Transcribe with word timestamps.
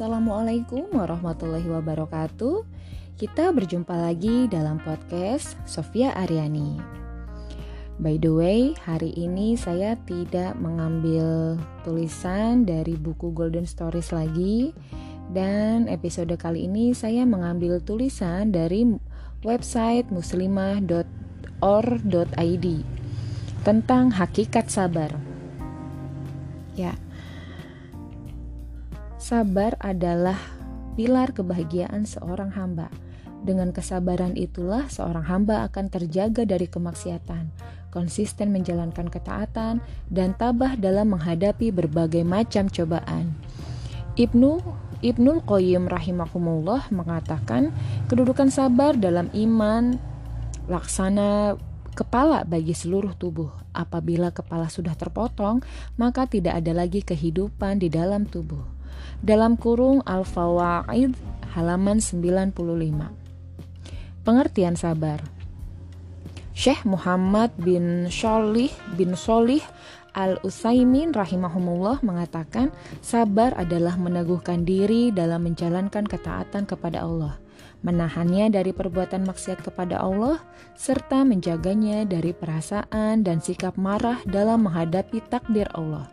Assalamualaikum 0.00 0.96
warahmatullahi 0.96 1.68
wabarakatuh. 1.68 2.64
Kita 3.20 3.52
berjumpa 3.52 3.92
lagi 3.92 4.48
dalam 4.48 4.80
podcast 4.80 5.60
Sofia 5.68 6.16
Aryani. 6.16 6.80
By 8.00 8.16
the 8.16 8.32
way, 8.32 8.72
hari 8.80 9.12
ini 9.12 9.60
saya 9.60 10.00
tidak 10.08 10.56
mengambil 10.56 11.60
tulisan 11.84 12.64
dari 12.64 12.96
buku 12.96 13.28
Golden 13.36 13.68
Stories 13.68 14.08
lagi 14.08 14.72
dan 15.36 15.84
episode 15.84 16.32
kali 16.40 16.64
ini 16.64 16.96
saya 16.96 17.28
mengambil 17.28 17.76
tulisan 17.84 18.56
dari 18.56 18.88
website 19.44 20.08
muslimah.or.id 20.08 22.66
tentang 23.68 24.04
hakikat 24.16 24.64
sabar. 24.72 25.12
Ya. 26.72 26.96
Sabar 29.20 29.76
adalah 29.84 30.40
pilar 30.96 31.36
kebahagiaan 31.36 32.08
seorang 32.08 32.56
hamba. 32.56 32.88
Dengan 33.44 33.68
kesabaran 33.68 34.32
itulah 34.32 34.88
seorang 34.88 35.28
hamba 35.28 35.68
akan 35.68 35.92
terjaga 35.92 36.48
dari 36.48 36.64
kemaksiatan, 36.64 37.52
konsisten 37.92 38.48
menjalankan 38.48 39.12
ketaatan, 39.12 39.84
dan 40.08 40.32
tabah 40.40 40.72
dalam 40.80 41.12
menghadapi 41.12 41.68
berbagai 41.68 42.24
macam 42.24 42.72
cobaan. 42.72 43.36
Ibnu 44.16 44.56
Ibnul 45.04 45.44
Qayyim 45.44 45.84
rahimahumullah 45.84 46.88
mengatakan 46.88 47.76
kedudukan 48.08 48.48
sabar 48.48 48.96
dalam 48.96 49.28
iman 49.36 50.00
laksana 50.64 51.60
kepala 51.92 52.48
bagi 52.48 52.72
seluruh 52.72 53.12
tubuh. 53.20 53.52
Apabila 53.76 54.32
kepala 54.32 54.72
sudah 54.72 54.96
terpotong, 54.96 55.60
maka 56.00 56.24
tidak 56.24 56.56
ada 56.64 56.72
lagi 56.72 57.04
kehidupan 57.04 57.84
di 57.84 57.92
dalam 57.92 58.24
tubuh. 58.24 58.79
Dalam 59.20 59.60
kurung 59.60 60.00
Al-Fawaid 60.04 61.12
halaman 61.52 61.98
95. 61.98 62.56
Pengertian 64.22 64.76
sabar. 64.78 65.20
Syekh 66.54 66.84
Muhammad 66.84 67.56
bin 67.56 68.12
Sholih 68.12 68.68
bin 68.92 69.16
Sholih 69.16 69.64
Al-Utsaimin 70.10 71.14
rahimahumullah 71.14 72.02
mengatakan 72.02 72.74
sabar 72.98 73.54
adalah 73.54 73.94
meneguhkan 73.94 74.66
diri 74.66 75.14
dalam 75.14 75.46
menjalankan 75.46 76.02
ketaatan 76.02 76.66
kepada 76.66 77.06
Allah, 77.06 77.38
menahannya 77.80 78.52
dari 78.52 78.76
perbuatan 78.76 79.24
maksiat 79.24 79.64
kepada 79.64 80.00
Allah, 80.00 80.40
serta 80.76 81.24
menjaganya 81.24 82.04
dari 82.04 82.36
perasaan 82.36 83.24
dan 83.24 83.40
sikap 83.40 83.76
marah 83.80 84.20
dalam 84.28 84.68
menghadapi 84.68 85.24
takdir 85.28 85.68
Allah. 85.72 86.08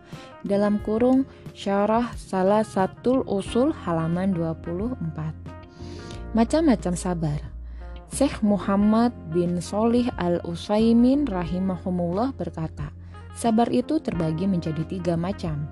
Dalam 0.47 0.79
kurung 0.83 1.27
syarah 1.51 2.15
salah 2.15 2.63
satu 2.63 3.27
usul 3.27 3.75
halaman 3.83 4.31
24. 4.31 6.35
Macam-macam 6.35 6.93
sabar. 6.95 7.39
Syekh 8.07 8.39
Muhammad 8.39 9.11
bin 9.35 9.59
Solih 9.59 10.07
al-Usaimin 10.15 11.27
rahimahumullah 11.27 12.31
berkata, 12.39 12.95
sabar 13.37 13.69
itu 13.69 14.01
terbagi 14.01 14.49
menjadi 14.49 14.81
tiga 14.89 15.13
macam. 15.13 15.69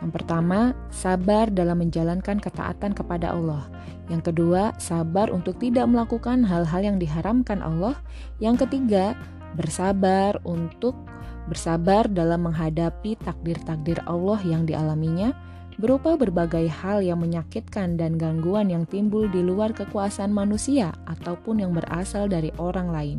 Yang 0.00 0.12
pertama, 0.18 0.72
sabar 0.88 1.52
dalam 1.52 1.84
menjalankan 1.84 2.40
ketaatan 2.40 2.96
kepada 2.96 3.36
Allah. 3.36 3.68
Yang 4.10 4.32
kedua, 4.32 4.74
sabar 4.80 5.30
untuk 5.30 5.60
tidak 5.62 5.86
melakukan 5.86 6.42
hal-hal 6.42 6.82
yang 6.82 6.98
diharamkan 6.98 7.62
Allah. 7.62 7.94
Yang 8.42 8.66
ketiga, 8.66 9.14
bersabar 9.54 10.40
untuk 10.42 10.96
bersabar 11.46 12.08
dalam 12.08 12.48
menghadapi 12.48 13.20
takdir-takdir 13.20 14.00
Allah 14.08 14.40
yang 14.42 14.64
dialaminya 14.66 15.36
berupa 15.80 16.14
berbagai 16.14 16.68
hal 16.68 17.00
yang 17.00 17.22
menyakitkan 17.22 17.96
dan 17.96 18.20
gangguan 18.20 18.68
yang 18.68 18.84
timbul 18.84 19.26
di 19.26 19.40
luar 19.40 19.72
kekuasaan 19.72 20.30
manusia 20.30 20.92
ataupun 21.08 21.64
yang 21.64 21.72
berasal 21.72 22.28
dari 22.28 22.52
orang 22.60 22.92
lain. 22.92 23.18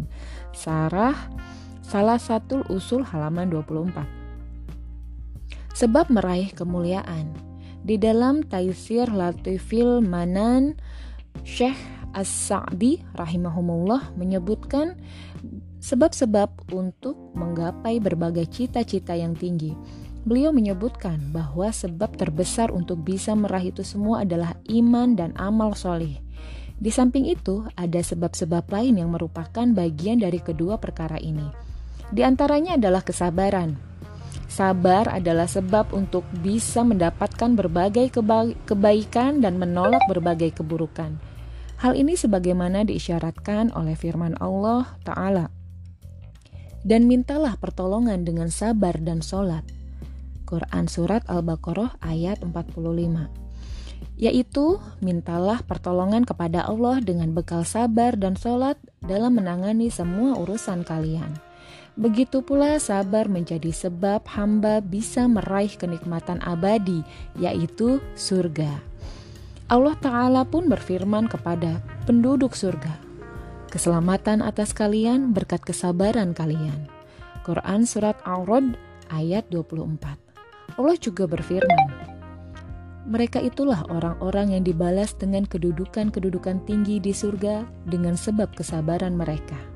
Sarah 0.54 1.16
salah 1.94 2.18
satu 2.18 2.66
usul 2.74 3.06
halaman 3.06 3.54
24. 3.54 4.02
Sebab 5.78 6.10
meraih 6.10 6.50
kemuliaan. 6.50 7.30
Di 7.86 8.02
dalam 8.02 8.42
Taisir 8.42 9.14
Latifil 9.14 10.02
Manan, 10.02 10.74
Syekh 11.46 11.78
As-Sa'di 12.18 13.06
rahimahumullah 13.14 14.18
menyebutkan 14.18 14.98
sebab-sebab 15.86 16.74
untuk 16.74 17.14
menggapai 17.38 18.02
berbagai 18.02 18.50
cita-cita 18.50 19.14
yang 19.14 19.38
tinggi 19.38 19.78
Beliau 20.24 20.56
menyebutkan 20.56 21.36
bahwa 21.36 21.68
sebab 21.68 22.16
terbesar 22.16 22.72
untuk 22.72 23.04
bisa 23.04 23.36
meraih 23.36 23.76
itu 23.76 23.84
semua 23.84 24.24
adalah 24.24 24.56
iman 24.72 25.20
dan 25.20 25.36
amal 25.36 25.76
soleh. 25.76 26.24
Di 26.80 26.88
samping 26.96 27.28
itu, 27.28 27.68
ada 27.76 28.00
sebab-sebab 28.00 28.72
lain 28.72 29.04
yang 29.04 29.12
merupakan 29.12 29.68
bagian 29.76 30.24
dari 30.24 30.40
kedua 30.40 30.80
perkara 30.80 31.20
ini. 31.20 31.63
Di 32.14 32.22
antaranya 32.22 32.78
adalah 32.78 33.02
kesabaran. 33.02 33.74
Sabar 34.46 35.10
adalah 35.10 35.50
sebab 35.50 35.98
untuk 35.98 36.22
bisa 36.46 36.86
mendapatkan 36.86 37.58
berbagai 37.58 38.14
keba 38.14 38.54
kebaikan 38.70 39.42
dan 39.42 39.58
menolak 39.58 40.06
berbagai 40.06 40.62
keburukan. 40.62 41.18
Hal 41.82 41.98
ini 41.98 42.14
sebagaimana 42.14 42.86
diisyaratkan 42.86 43.74
oleh 43.74 43.98
firman 43.98 44.38
Allah 44.38 44.94
Ta'ala. 45.02 45.50
Dan 46.86 47.10
mintalah 47.10 47.58
pertolongan 47.58 48.30
dengan 48.30 48.54
sabar 48.54 48.94
dan 49.02 49.26
solat 49.26 49.66
Quran 50.46 50.86
Surat 50.86 51.26
Al-Baqarah 51.26 51.98
ayat 52.04 52.46
45 52.46 53.42
yaitu 54.14 54.78
mintalah 55.02 55.66
pertolongan 55.66 56.22
kepada 56.22 56.62
Allah 56.70 57.02
dengan 57.02 57.34
bekal 57.34 57.66
sabar 57.66 58.14
dan 58.14 58.38
sholat 58.38 58.78
dalam 59.02 59.42
menangani 59.42 59.90
semua 59.90 60.38
urusan 60.38 60.86
kalian. 60.86 61.34
Begitu 61.94 62.42
pula 62.42 62.82
sabar 62.82 63.30
menjadi 63.30 63.70
sebab 63.70 64.26
hamba 64.34 64.82
bisa 64.82 65.30
meraih 65.30 65.70
kenikmatan 65.78 66.42
abadi, 66.42 67.06
yaitu 67.38 68.02
surga. 68.18 68.82
Allah 69.70 69.94
Ta'ala 70.02 70.42
pun 70.42 70.66
berfirman 70.66 71.30
kepada 71.30 71.82
penduduk 72.10 72.58
surga, 72.58 72.98
Keselamatan 73.70 74.46
atas 74.46 74.70
kalian 74.70 75.34
berkat 75.34 75.66
kesabaran 75.66 76.38
kalian. 76.38 76.86
Quran 77.42 77.90
Surat 77.90 78.14
Al-Rod 78.22 78.78
ayat 79.10 79.50
24 79.50 80.78
Allah 80.78 80.98
juga 81.02 81.26
berfirman, 81.26 81.90
mereka 83.10 83.42
itulah 83.42 83.84
orang-orang 83.92 84.56
yang 84.56 84.64
dibalas 84.64 85.12
dengan 85.18 85.44
kedudukan-kedudukan 85.44 86.64
tinggi 86.64 87.04
di 87.04 87.12
surga 87.12 87.68
dengan 87.84 88.16
sebab 88.16 88.56
kesabaran 88.56 89.18
mereka. 89.18 89.73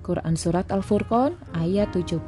Quran 0.00 0.34
Surat 0.34 0.66
Al-Furqan 0.72 1.36
ayat 1.56 1.92
75 1.94 2.20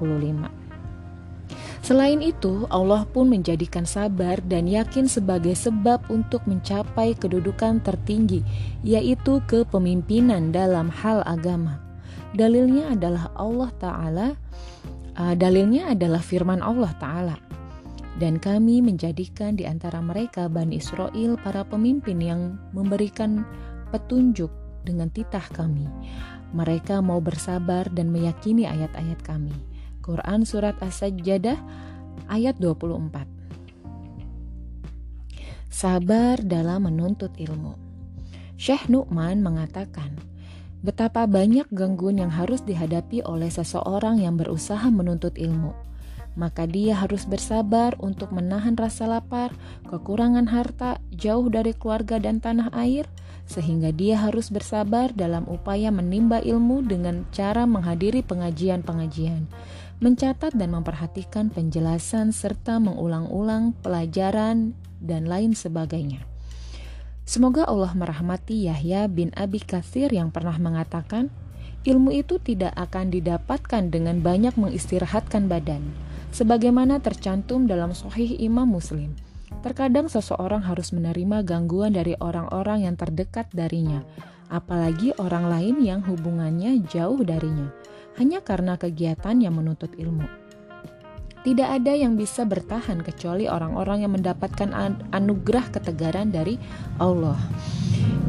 Selain 1.82 2.22
itu, 2.22 2.62
Allah 2.70 3.02
pun 3.10 3.26
menjadikan 3.26 3.82
sabar 3.82 4.38
dan 4.46 4.70
yakin 4.70 5.10
sebagai 5.10 5.58
sebab 5.58 6.06
untuk 6.14 6.46
mencapai 6.46 7.18
kedudukan 7.18 7.82
tertinggi, 7.82 8.46
yaitu 8.86 9.42
kepemimpinan 9.50 10.54
dalam 10.54 10.86
hal 10.94 11.26
agama. 11.26 11.82
Dalilnya 12.38 12.94
adalah 12.94 13.34
Allah 13.34 13.70
Ta'ala, 13.82 14.28
uh, 15.18 15.34
dalilnya 15.34 15.90
adalah 15.90 16.22
firman 16.22 16.62
Allah 16.62 16.94
Ta'ala 17.02 17.36
dan 18.20 18.36
kami 18.36 18.84
menjadikan 18.84 19.56
di 19.56 19.64
antara 19.64 19.98
mereka 20.04 20.46
Bani 20.46 20.76
Israel 20.76 21.40
para 21.40 21.64
pemimpin 21.64 22.20
yang 22.20 22.60
memberikan 22.76 23.42
petunjuk 23.88 24.52
dengan 24.84 25.08
titah 25.08 25.44
kami. 25.54 25.86
Mereka 26.52 27.00
mau 27.00 27.20
bersabar 27.20 27.88
dan 27.88 28.12
meyakini 28.12 28.68
ayat-ayat 28.68 29.24
kami. 29.24 29.56
Quran 30.04 30.44
Surat 30.44 30.76
As-Sajjadah 30.84 31.56
ayat 32.28 32.60
24 32.60 33.24
Sabar 35.72 36.36
dalam 36.44 36.84
menuntut 36.84 37.32
ilmu. 37.40 37.80
Syekh 38.60 38.92
Nu'man 38.92 39.40
mengatakan, 39.40 40.14
betapa 40.84 41.24
banyak 41.24 41.66
gangguan 41.72 42.20
yang 42.20 42.28
harus 42.28 42.60
dihadapi 42.60 43.24
oleh 43.24 43.48
seseorang 43.48 44.20
yang 44.20 44.36
berusaha 44.36 44.84
menuntut 44.92 45.34
ilmu 45.40 45.91
maka 46.32 46.64
dia 46.64 46.96
harus 46.96 47.28
bersabar 47.28 47.92
untuk 48.00 48.32
menahan 48.32 48.72
rasa 48.72 49.04
lapar, 49.04 49.52
kekurangan 49.88 50.48
harta, 50.48 50.96
jauh 51.12 51.44
dari 51.52 51.76
keluarga 51.76 52.16
dan 52.16 52.40
tanah 52.40 52.72
air, 52.72 53.04
sehingga 53.44 53.92
dia 53.92 54.16
harus 54.16 54.48
bersabar 54.48 55.12
dalam 55.12 55.44
upaya 55.44 55.92
menimba 55.92 56.40
ilmu 56.40 56.80
dengan 56.88 57.28
cara 57.36 57.68
menghadiri 57.68 58.24
pengajian-pengajian, 58.24 59.44
mencatat 60.00 60.56
dan 60.56 60.72
memperhatikan 60.72 61.52
penjelasan 61.52 62.32
serta 62.32 62.80
mengulang-ulang 62.80 63.76
pelajaran 63.84 64.72
dan 65.04 65.28
lain 65.28 65.52
sebagainya. 65.52 66.24
Semoga 67.22 67.68
Allah 67.68 67.92
merahmati 67.94 68.66
Yahya 68.66 69.06
bin 69.06 69.30
Abi 69.36 69.62
Katsir 69.62 70.10
yang 70.10 70.32
pernah 70.34 70.56
mengatakan, 70.58 71.30
ilmu 71.86 72.10
itu 72.14 72.40
tidak 72.40 72.74
akan 72.74 73.14
didapatkan 73.14 73.90
dengan 73.90 74.22
banyak 74.22 74.54
mengistirahatkan 74.58 75.46
badan 75.46 75.82
sebagaimana 76.32 76.98
tercantum 76.98 77.68
dalam 77.68 77.92
Sahih 77.92 78.40
Imam 78.40 78.66
Muslim. 78.66 79.14
terkadang 79.62 80.10
seseorang 80.10 80.66
harus 80.66 80.90
menerima 80.90 81.46
gangguan 81.46 81.94
dari 81.94 82.18
orang-orang 82.18 82.88
yang 82.88 82.98
terdekat 82.98 83.46
darinya, 83.54 84.02
apalagi 84.50 85.14
orang 85.22 85.46
lain 85.46 85.76
yang 85.84 86.00
hubungannya 86.02 86.82
jauh 86.90 87.22
darinya, 87.22 87.70
hanya 88.18 88.42
karena 88.42 88.74
kegiatan 88.74 89.38
yang 89.38 89.54
menuntut 89.54 89.94
ilmu. 89.94 90.26
Tidak 91.42 91.66
ada 91.66 91.92
yang 91.94 92.14
bisa 92.14 92.46
bertahan 92.46 93.02
kecuali 93.02 93.50
orang-orang 93.50 94.06
yang 94.06 94.14
mendapatkan 94.14 94.70
anugerah 95.10 95.74
ketegaran 95.74 96.30
dari 96.30 96.54
Allah. 97.02 97.38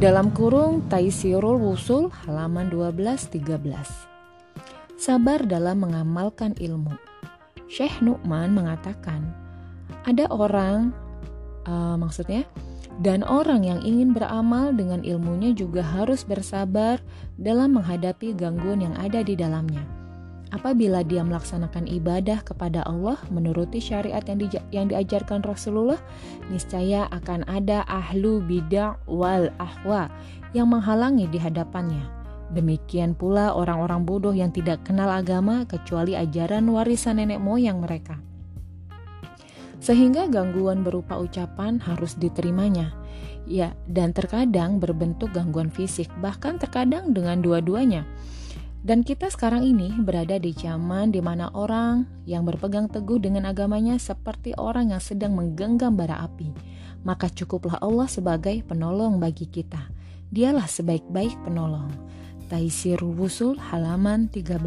Dalam 0.02 0.34
kurung 0.34 0.90
Taisirul 0.90 1.62
Wusul 1.62 2.10
halaman 2.26 2.74
12-13. 2.74 4.98
Sabar 4.98 5.46
dalam 5.46 5.86
mengamalkan 5.86 6.58
ilmu. 6.58 7.13
Syekh 7.68 8.04
Nu'man 8.04 8.52
mengatakan, 8.52 9.32
ada 10.04 10.28
orang, 10.28 10.92
uh, 11.64 11.96
maksudnya, 11.96 12.44
dan 13.02 13.26
orang 13.26 13.66
yang 13.66 13.80
ingin 13.82 14.14
beramal 14.14 14.70
dengan 14.70 15.02
ilmunya 15.02 15.50
juga 15.50 15.82
harus 15.82 16.22
bersabar 16.22 17.02
dalam 17.40 17.74
menghadapi 17.74 18.36
gangguan 18.38 18.84
yang 18.84 18.94
ada 18.94 19.26
di 19.26 19.34
dalamnya 19.34 19.82
apabila 20.54 21.02
dia 21.02 21.26
melaksanakan 21.26 21.90
ibadah 21.90 22.38
kepada 22.46 22.86
Allah 22.86 23.18
menuruti 23.34 23.82
syariat 23.82 24.22
yang, 24.22 24.38
di, 24.38 24.46
yang 24.70 24.86
diajarkan 24.86 25.42
Rasulullah, 25.42 25.98
niscaya 26.46 27.10
akan 27.10 27.42
ada 27.50 27.82
ahlu 27.90 28.38
bidah 28.46 28.94
wal 29.10 29.50
ahwa 29.58 30.06
yang 30.54 30.70
menghalangi 30.70 31.26
di 31.26 31.42
hadapannya. 31.42 32.23
Demikian 32.54 33.18
pula 33.18 33.50
orang-orang 33.50 34.06
bodoh 34.06 34.30
yang 34.30 34.54
tidak 34.54 34.86
kenal 34.86 35.10
agama 35.10 35.66
kecuali 35.66 36.14
ajaran 36.14 36.70
warisan 36.70 37.18
nenek 37.18 37.42
moyang 37.42 37.82
mereka. 37.82 38.22
Sehingga 39.82 40.30
gangguan 40.30 40.86
berupa 40.86 41.18
ucapan 41.18 41.82
harus 41.82 42.14
diterimanya. 42.14 42.94
Ya, 43.44 43.76
dan 43.90 44.14
terkadang 44.16 44.80
berbentuk 44.80 45.34
gangguan 45.34 45.68
fisik, 45.68 46.08
bahkan 46.22 46.56
terkadang 46.56 47.12
dengan 47.12 47.42
dua-duanya. 47.42 48.06
Dan 48.84 49.00
kita 49.00 49.32
sekarang 49.32 49.64
ini 49.64 49.92
berada 50.00 50.36
di 50.36 50.54
zaman 50.54 51.08
di 51.08 51.20
mana 51.24 51.48
orang 51.56 52.04
yang 52.28 52.44
berpegang 52.44 52.86
teguh 52.88 53.16
dengan 53.16 53.48
agamanya 53.48 53.96
seperti 53.96 54.52
orang 54.60 54.92
yang 54.92 55.02
sedang 55.02 55.36
menggenggam 55.36 55.96
bara 55.96 56.20
api. 56.22 56.52
Maka 57.04 57.32
cukuplah 57.32 57.80
Allah 57.80 58.08
sebagai 58.08 58.60
penolong 58.64 59.16
bagi 59.20 59.48
kita. 59.48 59.88
Dialah 60.28 60.68
sebaik-baik 60.68 61.32
penolong. 61.44 61.92
Taisirul 62.44 63.16
Wusul 63.16 63.56
halaman 63.56 64.28
13. 64.28 64.60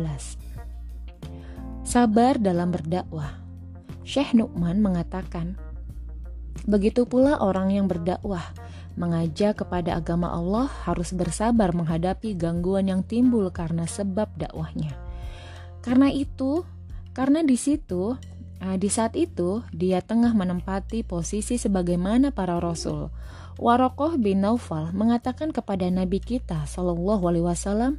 Sabar 1.85 2.41
dalam 2.41 2.73
berdakwah. 2.73 3.37
Syekh 4.01 4.33
Nu'man 4.33 4.81
mengatakan, 4.81 5.61
begitu 6.65 7.05
pula 7.05 7.37
orang 7.37 7.69
yang 7.69 7.85
berdakwah 7.85 8.41
mengajak 8.97 9.61
kepada 9.61 9.93
agama 9.93 10.33
Allah 10.33 10.65
harus 10.89 11.13
bersabar 11.13 11.69
menghadapi 11.69 12.33
gangguan 12.33 12.89
yang 12.89 13.05
timbul 13.05 13.45
karena 13.53 13.85
sebab 13.85 14.25
dakwahnya. 14.33 14.97
Karena 15.85 16.09
itu, 16.09 16.65
karena 17.13 17.45
di 17.45 17.61
situ, 17.61 18.17
ah, 18.57 18.73
di 18.73 18.89
saat 18.89 19.13
itu 19.13 19.61
dia 19.69 20.01
tengah 20.01 20.33
menempati 20.33 21.05
posisi 21.05 21.61
sebagaimana 21.61 22.33
para 22.33 22.57
rasul. 22.57 23.13
Warokoh 23.57 24.21
bin 24.21 24.45
Naufal 24.45 24.93
mengatakan 24.93 25.49
kepada 25.49 25.89
Nabi 25.89 26.21
kita 26.21 26.69
Shallallahu 26.69 27.25
Alaihi 27.25 27.45
Wasallam, 27.45 27.97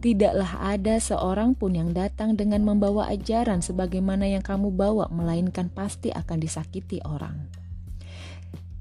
tidaklah 0.00 0.48
ada 0.64 0.96
seorang 0.96 1.52
pun 1.52 1.76
yang 1.76 1.92
datang 1.92 2.40
dengan 2.40 2.64
membawa 2.64 3.12
ajaran 3.12 3.60
sebagaimana 3.60 4.24
yang 4.24 4.40
kamu 4.40 4.72
bawa, 4.72 5.12
melainkan 5.12 5.68
pasti 5.68 6.08
akan 6.08 6.40
disakiti 6.40 7.04
orang. 7.04 7.36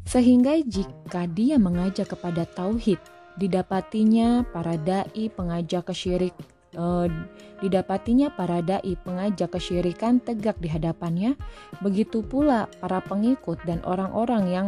Sehingga 0.07 0.56
jika 0.63 1.27
dia 1.27 1.59
mengajak 1.59 2.15
kepada 2.15 2.48
tauhid, 2.48 3.04
didapatinya 3.36 4.48
para 4.48 4.80
dai 4.80 5.27
pengajak 5.27 5.92
kesyirik 5.92 6.31
eh, 6.71 7.07
didapatinya 7.59 8.31
para 8.31 8.63
dai 8.63 8.95
pengajak 8.95 9.59
kesyirikan 9.59 10.24
tegak 10.24 10.56
di 10.63 10.71
hadapannya, 10.71 11.36
begitu 11.83 12.24
pula 12.24 12.71
para 12.80 13.04
pengikut 13.04 13.59
dan 13.68 13.83
orang-orang 13.83 14.44
yang 14.48 14.68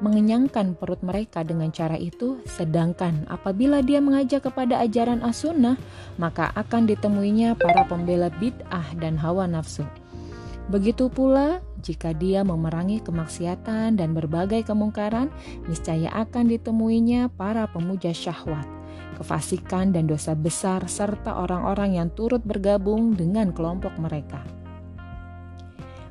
mengenyangkan 0.00 0.76
perut 0.78 1.00
mereka 1.04 1.44
dengan 1.44 1.68
cara 1.74 1.94
itu, 1.96 2.40
sedangkan 2.48 3.28
apabila 3.28 3.84
dia 3.84 4.00
mengajak 4.00 4.48
kepada 4.48 4.80
ajaran 4.80 5.20
as-sunnah, 5.20 5.76
maka 6.16 6.52
akan 6.56 6.88
ditemuinya 6.88 7.56
para 7.56 7.84
pembela 7.84 8.32
bid'ah 8.32 8.96
dan 8.96 9.20
hawa 9.20 9.44
nafsu. 9.44 9.84
Begitu 10.70 11.10
pula 11.10 11.58
jika 11.80 12.12
dia 12.12 12.44
memerangi 12.44 13.00
kemaksiatan 13.00 13.96
dan 13.96 14.12
berbagai 14.12 14.68
kemungkaran, 14.68 15.32
niscaya 15.66 16.12
akan 16.12 16.46
ditemuinya 16.52 17.32
para 17.34 17.66
pemuja 17.66 18.12
syahwat, 18.12 18.68
kefasikan 19.16 19.90
dan 19.90 20.06
dosa 20.06 20.36
besar 20.36 20.84
serta 20.86 21.40
orang-orang 21.40 21.96
yang 21.96 22.08
turut 22.12 22.44
bergabung 22.44 23.16
dengan 23.16 23.50
kelompok 23.50 23.96
mereka. 23.96 24.59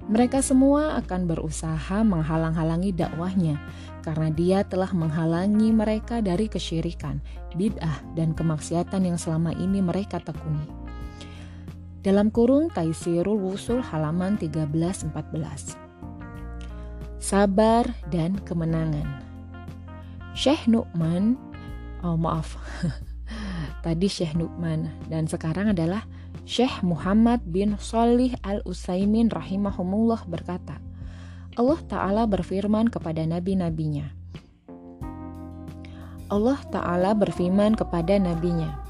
Mereka 0.10 0.42
semua 0.42 0.98
akan 0.98 1.30
berusaha 1.30 2.02
menghalang-halangi 2.02 2.98
dakwahnya 2.98 3.62
karena 4.02 4.34
dia 4.34 4.60
telah 4.66 4.90
menghalangi 4.90 5.70
mereka 5.70 6.18
dari 6.20 6.50
kesyirikan, 6.50 7.22
bid'ah, 7.54 8.02
dan 8.18 8.34
kemaksiatan 8.34 9.06
yang 9.06 9.22
selama 9.22 9.54
ini 9.54 9.86
mereka 9.86 10.18
tekuni 10.18 10.80
dalam 12.00 12.32
kurung 12.32 12.72
Taisirul 12.72 13.36
Wusul 13.36 13.84
halaman 13.84 14.40
13-14. 14.40 15.76
Sabar 17.20 17.84
dan 18.08 18.40
kemenangan. 18.48 19.04
Syekh 20.32 20.72
Nu'man, 20.72 21.36
oh 22.00 22.16
maaf, 22.16 22.56
tadi 23.86 24.08
Syekh 24.08 24.40
Nu'man 24.40 24.88
dan 25.12 25.28
sekarang 25.28 25.76
adalah 25.76 26.08
Syekh 26.50 26.82
Muhammad 26.82 27.46
bin 27.46 27.78
Salih 27.78 28.34
al-Utsaimin 28.42 29.30
rahimahumullah 29.30 30.26
berkata, 30.26 30.82
Allah 31.54 31.78
Ta'ala 31.86 32.26
berfirman 32.26 32.90
kepada 32.90 33.22
nabi-nabinya. 33.22 34.10
Allah 36.26 36.58
Ta'ala 36.74 37.14
berfirman 37.14 37.78
kepada 37.78 38.18
nabinya, 38.18 38.82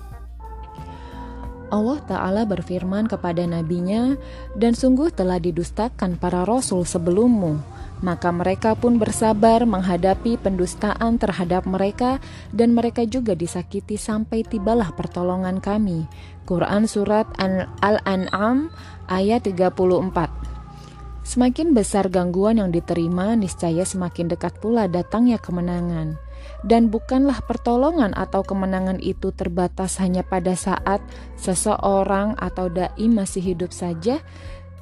Allah 1.68 2.00
Ta'ala 2.08 2.48
berfirman 2.48 3.12
kepada 3.12 3.44
nabinya, 3.44 4.16
dan 4.56 4.72
sungguh 4.72 5.12
telah 5.12 5.44
didustakan 5.44 6.16
para 6.16 6.48
rasul 6.48 6.88
sebelummu, 6.88 7.60
maka 8.00 8.32
mereka 8.32 8.76
pun 8.76 8.96
bersabar 8.96 9.64
menghadapi 9.68 10.40
pendustaan 10.40 11.20
terhadap 11.20 11.68
mereka, 11.68 12.24
dan 12.56 12.72
mereka 12.76 13.04
juga 13.04 13.36
disakiti 13.36 14.00
sampai 14.00 14.48
tibalah 14.48 14.92
pertolongan 14.96 15.60
kami. 15.60 16.08
Quran 16.48 16.90
Surat 16.90 17.30
Al-An'am 17.84 18.74
ayat 19.12 19.46
34 19.46 19.80
Semakin 21.22 21.78
besar 21.78 22.10
gangguan 22.10 22.58
yang 22.58 22.74
diterima, 22.74 23.38
niscaya 23.38 23.86
semakin 23.86 24.34
dekat 24.34 24.58
pula 24.58 24.90
datangnya 24.90 25.38
kemenangan 25.38 26.18
dan 26.64 26.92
bukanlah 26.92 27.40
pertolongan 27.48 28.12
atau 28.16 28.44
kemenangan 28.44 29.00
itu 29.00 29.32
terbatas 29.32 30.00
hanya 30.04 30.28
pada 30.28 30.56
saat 30.60 31.00
seseorang 31.40 32.36
atau 32.36 32.68
dai 32.68 33.08
masih 33.08 33.56
hidup 33.56 33.72
saja 33.72 34.20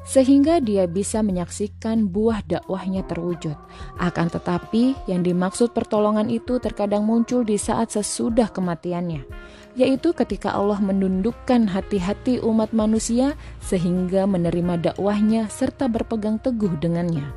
sehingga 0.08 0.64
dia 0.64 0.88
bisa 0.88 1.20
menyaksikan 1.20 2.08
buah 2.08 2.40
dakwahnya 2.48 3.04
terwujud. 3.04 3.60
Akan 4.00 4.32
tetapi, 4.32 4.96
yang 5.04 5.20
dimaksud 5.20 5.76
pertolongan 5.76 6.32
itu 6.32 6.64
terkadang 6.64 7.04
muncul 7.04 7.44
di 7.44 7.60
saat 7.60 7.92
sesudah 7.92 8.48
kematiannya, 8.48 9.28
yaitu 9.76 10.16
ketika 10.16 10.56
Allah 10.56 10.80
menundukkan 10.80 11.68
hati-hati 11.68 12.40
umat 12.40 12.72
manusia 12.72 13.36
sehingga 13.60 14.24
menerima 14.24 14.80
dakwahnya 14.80 15.52
serta 15.52 15.92
berpegang 15.92 16.40
teguh 16.40 16.80
dengannya. 16.80 17.28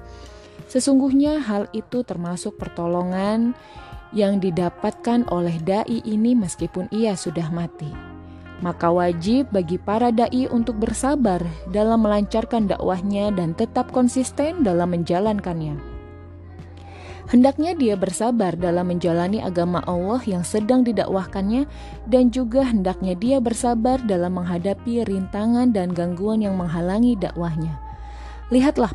Sesungguhnya 0.71 1.43
hal 1.43 1.67
itu 1.75 2.07
termasuk 2.07 2.55
pertolongan 2.55 3.59
yang 4.15 4.39
didapatkan 4.39 5.27
oleh 5.27 5.59
dai 5.59 6.07
ini 6.07 6.39
meskipun 6.39 6.87
ia 6.95 7.19
sudah 7.19 7.50
mati. 7.50 8.10
Maka 8.61 8.93
wajib 8.93 9.49
bagi 9.49 9.81
para 9.81 10.12
dai 10.12 10.45
untuk 10.52 10.76
bersabar 10.76 11.40
dalam 11.73 12.05
melancarkan 12.05 12.69
dakwahnya 12.69 13.33
dan 13.33 13.57
tetap 13.57 13.88
konsisten 13.88 14.61
dalam 14.61 14.93
menjalankannya. 14.93 15.81
Hendaknya 17.31 17.79
dia 17.79 17.95
bersabar 17.95 18.59
dalam 18.59 18.90
menjalani 18.90 19.38
agama 19.38 19.79
Allah 19.87 20.19
yang 20.26 20.43
sedang 20.43 20.83
didakwahkannya 20.83 21.62
dan 22.11 22.35
juga 22.35 22.67
hendaknya 22.67 23.14
dia 23.14 23.38
bersabar 23.38 24.02
dalam 24.02 24.35
menghadapi 24.35 25.07
rintangan 25.07 25.71
dan 25.71 25.95
gangguan 25.95 26.43
yang 26.43 26.59
menghalangi 26.59 27.14
dakwahnya. 27.14 27.79
Lihatlah, 28.50 28.90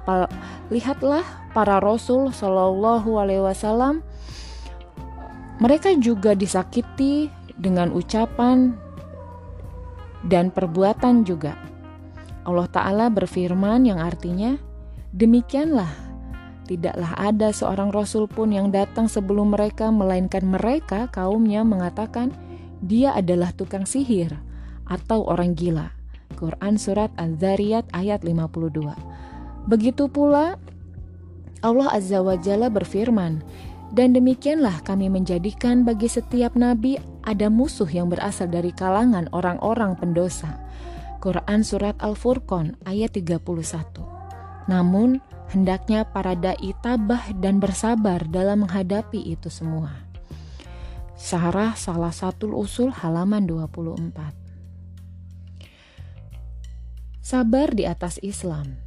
lihatlah 0.68 1.24
para 1.56 1.80
rasul 1.80 2.28
Shallallahu 2.36 3.08
Alaihi 3.16 3.40
Wasallam 3.40 4.04
mereka 5.64 5.96
juga 5.96 6.36
disakiti 6.36 7.32
dengan 7.56 7.96
ucapan 7.96 8.76
dan 10.26 10.50
perbuatan 10.50 11.26
juga. 11.26 11.58
Allah 12.46 12.70
Ta'ala 12.70 13.10
berfirman 13.10 13.86
yang 13.90 13.98
artinya, 13.98 14.58
Demikianlah 15.16 15.90
tidaklah 16.68 17.16
ada 17.16 17.56
seorang 17.56 17.88
rasul 17.94 18.28
pun 18.28 18.52
yang 18.52 18.68
datang 18.68 19.08
sebelum 19.08 19.56
mereka 19.56 19.88
melainkan 19.94 20.44
mereka 20.44 21.08
kaumnya 21.08 21.64
mengatakan 21.64 22.36
dia 22.84 23.16
adalah 23.16 23.56
tukang 23.56 23.88
sihir 23.88 24.36
atau 24.92 25.24
orang 25.24 25.56
gila. 25.56 25.96
Quran 26.36 26.76
surat 26.76 27.16
Az-Zariyat 27.16 27.88
ayat 27.96 28.28
52. 28.28 28.92
Begitu 29.72 30.12
pula 30.12 30.60
Allah 31.64 31.90
Azza 31.96 32.20
wa 32.20 32.36
Jalla 32.36 32.68
berfirman, 32.68 33.42
dan 33.96 34.12
demikianlah 34.12 34.84
kami 34.84 35.08
menjadikan 35.08 35.88
bagi 35.88 36.12
setiap 36.12 36.52
nabi 36.60 37.00
ada 37.24 37.48
musuh 37.48 37.88
yang 37.88 38.12
berasal 38.12 38.52
dari 38.52 38.76
kalangan 38.76 39.32
orang-orang 39.32 39.96
pendosa. 39.96 40.60
Quran 41.24 41.64
Surat 41.64 41.96
Al-Furqan 42.04 42.76
ayat 42.84 43.16
31 43.16 43.40
Namun, 44.68 45.24
hendaknya 45.50 46.04
para 46.06 46.36
da'i 46.36 46.76
tabah 46.84 47.34
dan 47.40 47.64
bersabar 47.64 48.22
dalam 48.28 48.68
menghadapi 48.68 49.32
itu 49.32 49.48
semua. 49.48 50.06
Sarah 51.16 51.74
salah 51.80 52.12
satu 52.12 52.52
usul 52.52 52.92
halaman 52.92 53.48
24 53.48 54.36
Sabar 57.24 57.72
di 57.72 57.88
atas 57.88 58.20
Islam 58.20 58.85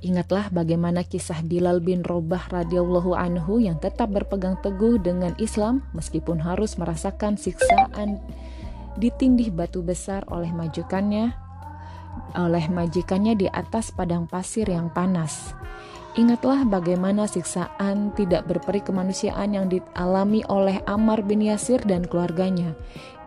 Ingatlah 0.00 0.48
bagaimana 0.48 1.04
kisah 1.04 1.44
Bilal 1.44 1.84
bin 1.84 2.00
Robah 2.00 2.48
radhiyallahu 2.48 3.12
anhu 3.12 3.60
yang 3.60 3.76
tetap 3.76 4.08
berpegang 4.08 4.56
teguh 4.64 4.96
dengan 4.96 5.36
Islam 5.36 5.84
meskipun 5.92 6.40
harus 6.40 6.80
merasakan 6.80 7.36
siksaan 7.36 8.16
ditindih 8.96 9.52
batu 9.52 9.84
besar 9.84 10.24
oleh 10.32 10.48
majikannya 10.56 11.36
oleh 12.32 12.64
majikannya 12.72 13.36
di 13.36 13.46
atas 13.52 13.92
padang 13.92 14.24
pasir 14.24 14.66
yang 14.72 14.88
panas. 14.88 15.52
Ingatlah 16.18 16.66
bagaimana 16.66 17.30
siksaan 17.30 18.10
tidak 18.18 18.50
berperi 18.50 18.82
kemanusiaan 18.82 19.54
yang 19.54 19.70
dialami 19.70 20.42
oleh 20.50 20.82
Ammar 20.90 21.22
bin 21.22 21.38
Yasir 21.38 21.78
dan 21.86 22.02
keluarganya. 22.02 22.74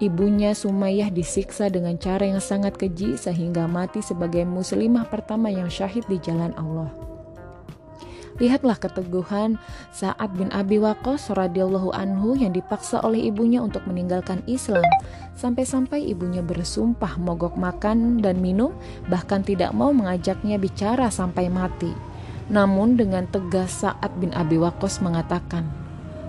Ibunya 0.04 0.52
Sumayyah 0.52 1.08
disiksa 1.08 1.72
dengan 1.72 1.96
cara 1.96 2.28
yang 2.28 2.44
sangat 2.44 2.76
keji 2.76 3.16
sehingga 3.16 3.72
mati 3.72 4.04
sebagai 4.04 4.44
muslimah 4.44 5.08
pertama 5.08 5.48
yang 5.48 5.72
syahid 5.72 6.04
di 6.12 6.20
jalan 6.20 6.52
Allah. 6.60 6.92
Lihatlah 8.42 8.76
keteguhan 8.76 9.56
Sa'ad 9.96 10.36
bin 10.36 10.52
Abi 10.52 10.82
Waqqas 10.82 11.32
radhiyallahu 11.32 11.96
anhu 11.96 12.36
yang 12.36 12.52
dipaksa 12.52 13.00
oleh 13.00 13.32
ibunya 13.32 13.64
untuk 13.64 13.88
meninggalkan 13.88 14.44
Islam 14.44 14.84
sampai-sampai 15.40 16.04
ibunya 16.04 16.44
bersumpah 16.44 17.16
mogok 17.16 17.56
makan 17.56 18.20
dan 18.20 18.44
minum 18.44 18.76
bahkan 19.08 19.40
tidak 19.40 19.72
mau 19.72 19.96
mengajaknya 19.96 20.60
bicara 20.60 21.08
sampai 21.08 21.48
mati. 21.48 22.13
Namun 22.54 23.02
dengan 23.02 23.26
tegas 23.26 23.82
Sa'ad 23.82 24.14
bin 24.22 24.30
Abi 24.38 24.62
Waqqas 24.62 25.02
mengatakan, 25.02 25.66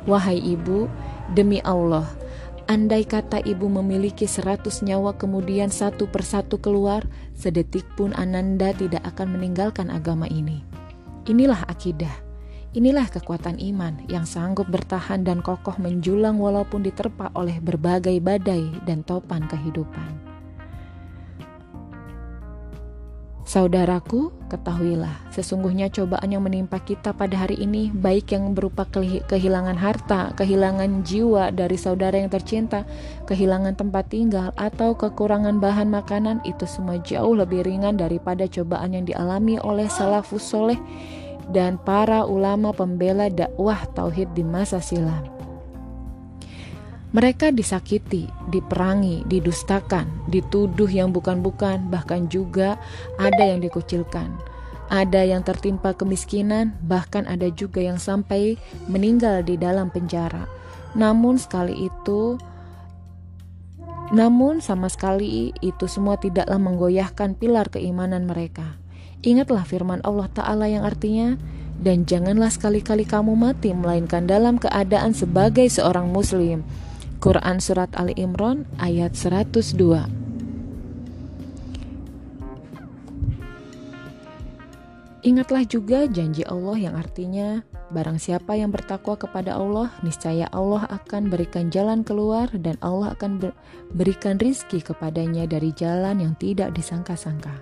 Wahai 0.08 0.40
ibu, 0.40 0.88
demi 1.36 1.60
Allah, 1.60 2.08
andai 2.64 3.04
kata 3.04 3.44
ibu 3.44 3.68
memiliki 3.68 4.24
seratus 4.24 4.80
nyawa 4.80 5.20
kemudian 5.20 5.68
satu 5.68 6.08
persatu 6.08 6.56
keluar, 6.56 7.04
sedetik 7.36 7.84
pun 7.92 8.16
Ananda 8.16 8.72
tidak 8.72 9.04
akan 9.04 9.36
meninggalkan 9.36 9.92
agama 9.92 10.24
ini. 10.32 10.64
Inilah 11.28 11.68
akidah, 11.68 12.12
inilah 12.72 13.04
kekuatan 13.12 13.60
iman 13.60 14.00
yang 14.08 14.24
sanggup 14.24 14.68
bertahan 14.72 15.28
dan 15.28 15.44
kokoh 15.44 15.76
menjulang 15.76 16.40
walaupun 16.40 16.80
diterpa 16.80 17.36
oleh 17.36 17.60
berbagai 17.60 18.16
badai 18.24 18.72
dan 18.88 19.04
topan 19.04 19.44
kehidupan. 19.44 20.33
Saudaraku, 23.54 24.34
ketahuilah, 24.50 25.30
sesungguhnya 25.30 25.86
cobaan 25.86 26.26
yang 26.26 26.42
menimpa 26.42 26.82
kita 26.82 27.14
pada 27.14 27.46
hari 27.46 27.54
ini, 27.62 27.86
baik 27.94 28.34
yang 28.34 28.50
berupa 28.50 28.82
kehilangan 29.30 29.78
harta, 29.78 30.34
kehilangan 30.34 31.06
jiwa 31.06 31.54
dari 31.54 31.78
saudara 31.78 32.18
yang 32.18 32.34
tercinta, 32.34 32.82
kehilangan 33.30 33.78
tempat 33.78 34.10
tinggal, 34.10 34.50
atau 34.58 34.98
kekurangan 34.98 35.62
bahan 35.62 35.86
makanan, 35.86 36.42
itu 36.42 36.66
semua 36.66 36.98
jauh 37.06 37.30
lebih 37.38 37.62
ringan 37.62 37.94
daripada 37.94 38.50
cobaan 38.50 38.90
yang 38.90 39.06
dialami 39.06 39.54
oleh 39.62 39.86
salafus 39.86 40.42
soleh 40.42 40.82
dan 41.54 41.78
para 41.78 42.26
ulama 42.26 42.74
pembela 42.74 43.30
dakwah 43.30 43.86
tauhid 43.94 44.34
di 44.34 44.42
masa 44.42 44.82
silam. 44.82 45.33
Mereka 47.14 47.54
disakiti, 47.54 48.26
diperangi, 48.50 49.22
didustakan, 49.30 50.26
dituduh 50.26 50.90
yang 50.90 51.14
bukan-bukan, 51.14 51.86
bahkan 51.86 52.26
juga 52.26 52.74
ada 53.22 53.54
yang 53.54 53.62
dikucilkan. 53.62 54.34
Ada 54.90 55.22
yang 55.22 55.46
tertimpa 55.46 55.94
kemiskinan, 55.94 56.74
bahkan 56.82 57.22
ada 57.30 57.46
juga 57.54 57.78
yang 57.78 58.02
sampai 58.02 58.58
meninggal 58.90 59.46
di 59.46 59.54
dalam 59.54 59.94
penjara. 59.94 60.50
Namun 60.98 61.38
sekali 61.38 61.86
itu 61.86 62.34
namun 64.12 64.60
sama 64.60 64.92
sekali 64.92 65.54
itu 65.64 65.88
semua 65.88 66.20
tidaklah 66.20 66.60
menggoyahkan 66.60 67.38
pilar 67.38 67.70
keimanan 67.72 68.28
mereka. 68.28 68.76
Ingatlah 69.24 69.64
firman 69.64 70.04
Allah 70.04 70.28
Ta'ala 70.28 70.68
yang 70.68 70.84
artinya, 70.84 71.40
dan 71.80 72.04
janganlah 72.04 72.52
sekali-kali 72.52 73.08
kamu 73.08 73.32
mati 73.38 73.72
melainkan 73.72 74.28
dalam 74.28 74.60
keadaan 74.60 75.16
sebagai 75.16 75.64
seorang 75.70 76.12
muslim 76.12 76.66
Quran 77.24 77.56
Surat 77.56 77.88
Ali 77.96 78.12
Imran 78.20 78.68
ayat 78.76 79.16
102 79.16 79.80
Ingatlah 85.24 85.64
juga 85.64 86.04
janji 86.04 86.44
Allah 86.44 86.76
yang 86.76 87.00
artinya 87.00 87.64
Barang 87.88 88.20
siapa 88.20 88.60
yang 88.60 88.68
bertakwa 88.68 89.16
kepada 89.16 89.56
Allah, 89.56 89.88
niscaya 90.04 90.52
Allah 90.52 90.84
akan 90.92 91.32
berikan 91.32 91.72
jalan 91.72 92.04
keluar 92.04 92.52
dan 92.60 92.76
Allah 92.84 93.16
akan 93.16 93.40
berikan 93.96 94.36
rizki 94.36 94.84
kepadanya 94.84 95.48
dari 95.48 95.72
jalan 95.72 96.20
yang 96.20 96.34
tidak 96.36 96.76
disangka-sangka. 96.76 97.56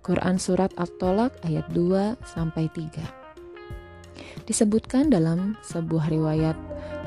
Quran 0.00 0.40
Surat 0.40 0.72
At-Tolak 0.80 1.44
ayat 1.44 1.68
2 1.76 2.22
sampai 2.24 2.72
3. 2.72 3.04
Disebutkan 4.48 5.12
dalam 5.12 5.58
sebuah 5.66 6.08
riwayat 6.08 6.56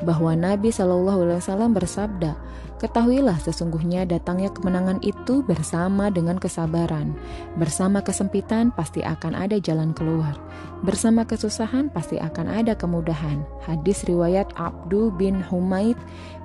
bahwa 0.02 0.34
Nabi 0.34 0.74
Shallallahu 0.74 1.24
Alaihi 1.26 1.40
Wasallam 1.40 1.72
bersabda, 1.72 2.34
Ketahuilah 2.82 3.38
sesungguhnya 3.38 4.02
datangnya 4.02 4.50
kemenangan 4.50 4.98
itu 5.06 5.46
bersama 5.46 6.10
dengan 6.10 6.34
kesabaran. 6.34 7.14
Bersama 7.54 8.02
kesempitan 8.02 8.74
pasti 8.74 9.06
akan 9.06 9.38
ada 9.38 9.54
jalan 9.62 9.94
keluar. 9.94 10.34
Bersama 10.82 11.22
kesusahan 11.22 11.94
pasti 11.94 12.18
akan 12.18 12.50
ada 12.50 12.74
kemudahan. 12.74 13.46
Hadis 13.62 14.02
riwayat 14.02 14.50
Abdu 14.58 15.14
bin 15.14 15.38
Humaid 15.46 15.94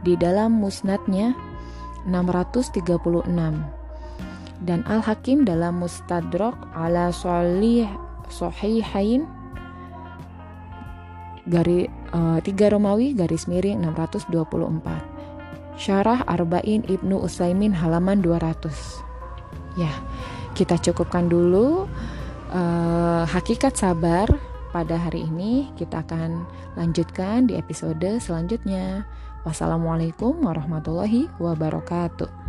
di 0.05 0.13
dalam 0.13 0.61
musnadnya 0.61 1.33
636 2.05 2.77
dan 4.61 4.85
Al-Hakim 4.85 5.41
dalam 5.41 5.81
Mustadrak 5.81 6.53
ala 6.77 7.09
Sahih 7.09 7.89
Sahihain 8.29 9.25
garis 11.47 11.87
uh, 12.11 12.39
3 12.43 12.73
Romawi 12.75 13.15
garis 13.15 13.47
miring 13.47 13.81
624 13.83 14.31
Syarah 15.77 16.25
Arba'in 16.25 16.83
Ibnu 16.85 17.23
Usaimin 17.23 17.71
halaman 17.71 18.19
200 18.19 18.69
ya 19.77 19.93
kita 20.57 20.81
cukupkan 20.81 21.29
dulu. 21.29 21.85
Uh, 22.47 23.27
hakikat 23.27 23.77
sabar 23.77 24.25
pada 24.73 24.97
hari 24.97 25.27
ini 25.29 25.69
kita 25.77 26.01
akan 26.01 26.49
lanjutkan 26.73 27.45
di 27.45 27.53
episode 27.53 28.17
selanjutnya. 28.17 29.05
Wassalamualaikum 29.45 30.43
warahmatullahi 30.43 31.29
wabarakatuh 31.39 32.46